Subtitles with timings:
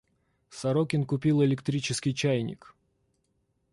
[0.49, 2.75] Сорокин купил электрический чайник.